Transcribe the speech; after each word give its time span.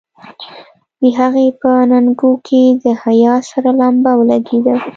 د 1.01 1.03
هغې 1.19 1.47
په 1.59 1.69
اننګو 1.83 2.31
کې 2.47 2.63
د 2.83 2.85
حيا 3.01 3.35
سره 3.49 3.69
لمبه 3.79 4.11
ولګېده. 4.15 4.75